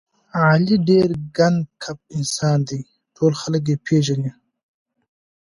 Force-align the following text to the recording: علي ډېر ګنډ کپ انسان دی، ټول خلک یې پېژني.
علي 0.43 0.75
ډېر 0.89 1.09
ګنډ 1.37 1.59
کپ 1.83 1.99
انسان 2.17 2.59
دی، 2.69 2.79
ټول 3.15 3.31
خلک 3.41 3.63
یې 3.71 3.77
پېژني. 3.85 4.31